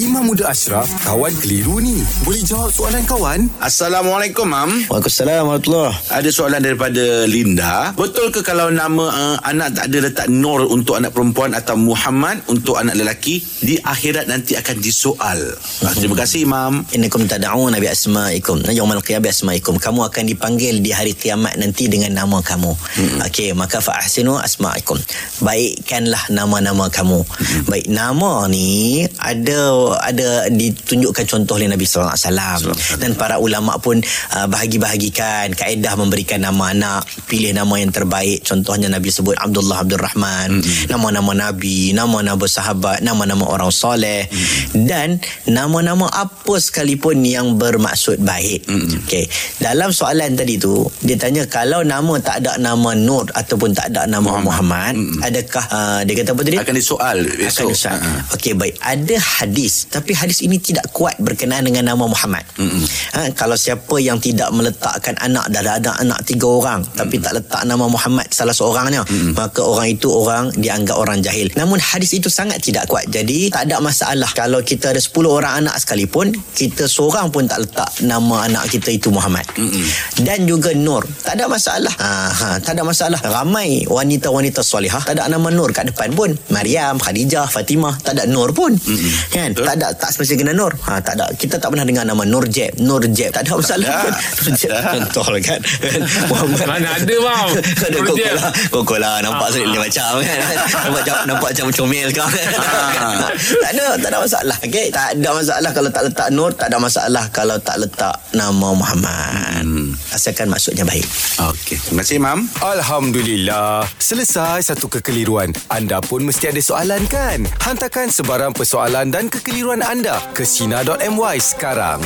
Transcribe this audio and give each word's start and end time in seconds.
Imam 0.00 0.32
Muda 0.32 0.48
Ashraf, 0.48 0.88
kawan 1.04 1.28
keliru 1.44 1.76
ni. 1.76 2.00
Boleh 2.24 2.40
jawab 2.40 2.72
soalan 2.72 3.04
kawan? 3.04 3.52
Assalamualaikum, 3.60 4.48
Mam. 4.48 4.88
Waalaikumsalam 4.88 5.44
warahmatullahi 5.44 5.92
Ada 6.08 6.28
soalan 6.32 6.60
daripada 6.64 7.28
Linda. 7.28 7.92
Betul 7.92 8.32
ke 8.32 8.40
kalau 8.40 8.72
nama 8.72 9.12
uh, 9.12 9.36
anak 9.44 9.76
tak 9.76 9.92
ada 9.92 9.98
letak 10.08 10.26
Nur 10.32 10.64
untuk 10.72 10.96
anak 10.96 11.12
perempuan 11.12 11.52
atau 11.52 11.76
Muhammad 11.76 12.40
untuk 12.48 12.80
anak 12.80 12.96
lelaki 12.96 13.44
di 13.60 13.76
akhirat 13.76 14.24
nanti 14.24 14.56
akan 14.56 14.80
disoal? 14.80 15.36
Ah, 15.84 15.92
terima 15.92 16.16
kasih, 16.16 16.48
Imam. 16.48 16.80
Innakum 16.96 17.28
tad'una 17.28 17.76
bi 17.76 17.92
asma'ikum. 17.92 18.72
Yaumal 18.72 19.04
qiyamah 19.04 19.28
bi 19.28 19.28
asma'ikum. 19.28 19.76
Kamu 19.76 20.08
akan 20.08 20.24
dipanggil 20.24 20.80
di 20.80 20.96
hari 20.96 21.12
kiamat 21.12 21.60
nanti 21.60 21.92
dengan 21.92 22.24
nama 22.24 22.40
kamu. 22.40 22.72
Hmm. 22.72 23.28
Okey, 23.28 23.52
maka 23.52 23.84
fa 23.84 24.00
ahsinu 24.00 24.40
asma'ikum. 24.40 24.96
Baikkanlah 25.44 26.32
nama-nama 26.32 26.88
kamu. 26.88 27.20
Hmm. 27.20 27.62
Baik, 27.68 27.92
nama 27.92 28.48
ni 28.48 29.04
ada 29.20 29.89
ada 29.98 30.46
ditunjukkan 30.52 31.24
contoh 31.26 31.58
oleh 31.58 31.66
Nabi 31.66 31.86
sallallahu 31.86 32.14
alaihi 32.14 32.26
wasallam 32.26 32.60
dan 33.00 33.10
para 33.18 33.36
ulama 33.42 33.78
pun 33.82 33.98
uh, 34.36 34.46
bahagi-bahagikan 34.46 35.54
kaedah 35.56 35.94
memberikan 35.98 36.42
nama 36.42 36.70
anak, 36.70 37.02
pilih 37.26 37.50
nama 37.54 37.74
yang 37.80 37.90
terbaik. 37.90 38.44
Contohnya 38.44 38.90
Nabi 38.90 39.08
sebut 39.10 39.34
Abdullah 39.38 39.82
Abdul 39.82 40.02
Rahman, 40.02 40.60
hmm. 40.60 40.90
nama-nama 40.90 41.32
nabi, 41.32 41.94
nama-nama 41.96 42.44
sahabat, 42.44 43.00
nama-nama 43.00 43.46
orang 43.46 43.72
soleh 43.72 44.26
hmm. 44.26 44.86
dan 44.86 45.18
nama-nama 45.46 46.10
apa 46.10 46.54
sekalipun 46.58 47.22
yang 47.24 47.56
bermaksud 47.56 48.20
baik. 48.20 48.66
Hmm. 48.66 49.04
Okey. 49.06 49.24
Dalam 49.62 49.94
soalan 49.94 50.36
tadi 50.36 50.60
tu 50.60 50.84
dia 51.00 51.16
tanya 51.16 51.46
kalau 51.46 51.86
nama 51.86 52.18
tak 52.20 52.44
ada 52.44 52.60
nama 52.60 52.92
Nur 52.92 53.24
ataupun 53.32 53.72
tak 53.72 53.94
ada 53.94 54.04
nama 54.04 54.42
Muhammad, 54.42 54.44
Muhammad 54.44 54.94
hmm. 54.98 55.20
adakah 55.24 55.64
uh, 55.70 56.00
dia 56.04 56.14
kata 56.20 56.30
apa 56.34 56.42
tadi? 56.42 56.56
Akan 56.60 56.76
disoal 56.76 57.18
Akan 57.24 57.46
esok. 57.46 57.70
disoal. 57.72 57.96
Ha, 57.96 58.08
ha. 58.08 58.20
Okey 58.36 58.52
baik. 58.58 58.74
Ada 58.82 59.16
hadis 59.16 59.79
tapi 59.88 60.12
hadis 60.12 60.44
ini 60.44 60.60
tidak 60.60 60.90
kuat 60.92 61.16
berkenaan 61.22 61.64
dengan 61.64 61.94
nama 61.94 62.04
Muhammad. 62.04 62.44
Mm-hmm. 62.58 62.84
Ha, 63.16 63.20
kalau 63.32 63.56
siapa 63.56 63.96
yang 64.02 64.20
tidak 64.20 64.50
meletakkan 64.52 65.16
anak 65.22 65.48
dah 65.48 65.62
ada 65.64 65.92
anak 66.02 66.20
tiga 66.26 66.46
orang 66.50 66.80
mm-hmm. 66.82 66.98
tapi 66.98 67.16
tak 67.22 67.32
letak 67.38 67.62
nama 67.64 67.86
Muhammad 67.86 68.26
salah 68.34 68.52
seorangnya 68.52 69.06
mm-hmm. 69.06 69.32
maka 69.38 69.62
orang 69.62 69.88
itu 69.92 70.08
orang 70.10 70.44
dianggap 70.56 70.96
orang 70.98 71.22
jahil. 71.24 71.48
Namun 71.54 71.78
hadis 71.80 72.12
itu 72.16 72.28
sangat 72.28 72.60
tidak 72.60 72.90
kuat. 72.90 73.06
Jadi 73.08 73.48
tak 73.48 73.70
ada 73.70 73.78
masalah 73.78 74.30
kalau 74.34 74.60
kita 74.60 74.92
ada 74.92 75.00
10 75.00 75.12
orang 75.26 75.64
anak 75.64 75.76
sekalipun 75.78 76.32
kita 76.56 76.90
seorang 76.90 77.30
pun 77.30 77.46
tak 77.46 77.64
letak 77.64 77.90
nama 78.02 78.46
anak 78.48 78.68
kita 78.72 78.90
itu 78.90 79.08
Muhammad. 79.14 79.46
Mm-hmm. 79.54 79.86
Dan 80.26 80.44
juga 80.44 80.72
Nur. 80.74 81.04
Tak 81.22 81.36
ada 81.36 81.46
masalah. 81.46 81.94
Ha, 82.00 82.10
ha, 82.30 82.48
tak 82.58 82.78
ada 82.78 82.82
masalah. 82.86 83.20
Ramai 83.20 83.84
wanita-wanita 83.86 84.64
solihah 84.64 85.02
tak 85.02 85.18
ada 85.18 85.28
nama 85.30 85.48
Nur 85.52 85.70
kat 85.70 85.92
depan 85.92 86.10
pun. 86.14 86.32
Maryam, 86.50 86.96
Khadijah, 86.98 87.46
Fatimah 87.46 87.98
tak 88.00 88.18
ada 88.18 88.24
Nur 88.26 88.50
pun. 88.50 88.72
Mm-hmm. 88.72 89.12
Kan? 89.30 89.50
Tak 89.70 89.78
ada 89.78 89.94
tak 89.94 90.10
semestinya 90.10 90.42
kena 90.42 90.54
Nur. 90.56 90.74
Ha, 90.82 90.98
tak 90.98 91.14
ada. 91.14 91.30
Kita 91.30 91.54
tak 91.54 91.70
pernah 91.70 91.86
dengar 91.86 92.02
nama 92.02 92.26
Nur 92.26 92.42
Jeb, 92.44 92.74
Nur 92.76 92.98
Jeb. 93.06 93.30
Tak 93.30 93.46
ada 93.46 93.54
masalah 93.54 93.86
ada. 93.86 94.02
pun. 94.02 94.12
Nur 94.18 94.50
Jeb 94.52 94.74
contoh 94.74 95.26
lah 95.28 95.38
kan. 95.40 95.60
Muhammad. 96.30 96.66
Mana 96.66 96.88
ada 96.92 97.14
bang 97.14 97.48
Ada 97.86 97.98
Jeb. 98.10 98.34
lah 98.34 98.50
Koko 98.68 98.94
lah 98.96 99.22
Nampak 99.22 99.46
Ah, 99.46 99.50
sedikit 99.52 99.70
ah. 99.70 99.72
dia 99.72 99.80
macam 99.80 100.10
kan 100.18 100.38
Nampak 100.84 100.90
macam 100.96 101.14
Nampak 101.24 101.48
macam 101.50 101.66
comel 101.70 102.08
kau 102.10 102.26
Ah. 102.26 103.30
Tak 103.30 103.70
ada 103.70 103.86
Tak 103.96 104.08
ada 104.10 104.18
masalah 104.18 104.58
okay? 104.58 104.86
Tak 104.90 105.06
ada 105.12 105.28
masalah 105.30 105.70
Kalau 105.70 105.88
tak 105.88 106.02
letak 106.02 106.28
Nur 106.30 106.50
Tak 106.50 106.66
ada 106.66 106.76
masalah 106.76 107.24
Kalau 107.30 107.56
tak 107.58 107.76
letak 107.78 108.14
Nama 108.32 108.68
Muhammad 108.72 109.62
Hmm. 109.62 109.79
Asalkan 110.12 110.50
maksudnya 110.50 110.82
baik 110.82 111.06
Okey. 111.40 111.80
Terima 111.80 112.04
kasih, 112.04 112.20
Imam. 112.20 112.38
Alhamdulillah. 112.60 113.88
Selesai 113.96 114.68
satu 114.68 114.92
kekeliruan. 114.92 115.56
Anda 115.72 116.04
pun 116.04 116.28
mesti 116.28 116.52
ada 116.52 116.60
soalan 116.60 117.08
kan? 117.08 117.48
Hantarkan 117.64 118.12
sebarang 118.12 118.52
persoalan 118.52 119.08
dan 119.08 119.32
kekeliruan 119.32 119.80
anda 119.80 120.20
ke 120.36 120.44
Sina.my 120.44 121.36
sekarang. 121.40 122.04